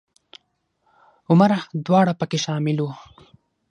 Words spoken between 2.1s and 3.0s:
په کې شامل وو.